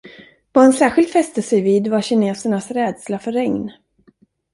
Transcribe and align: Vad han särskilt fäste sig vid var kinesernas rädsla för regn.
Vad 0.51 0.63
han 0.63 0.73
särskilt 0.73 1.09
fäste 1.11 1.41
sig 1.41 1.61
vid 1.61 1.87
var 1.87 2.01
kinesernas 2.01 2.71
rädsla 2.71 3.19
för 3.19 3.31
regn. 3.31 3.71